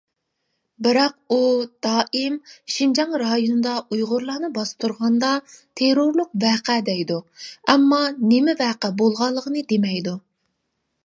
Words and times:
بىراق 0.85 1.33
ئۇ 1.33 1.37
دائىم 1.87 2.37
شىنجاڭ 2.75 3.13
رايونىدا 3.23 3.73
ئۇيغۇرلارنى 3.97 4.49
باستۇرغاندا 4.57 5.29
تېررورلۇق 5.81 6.33
ۋەقە 6.45 6.79
دەيدۇ، 6.89 7.19
ئەمما 7.75 8.01
نېمە 8.33 8.59
ۋەقە 8.65 8.95
بولغانلىقىنى 9.03 9.67
دېمەيدۇ. 9.75 10.19